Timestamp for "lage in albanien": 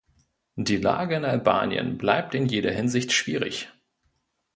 0.77-1.99